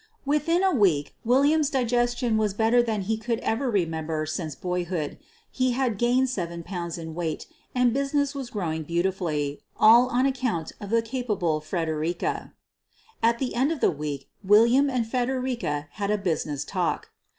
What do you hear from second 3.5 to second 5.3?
remember since boyhood;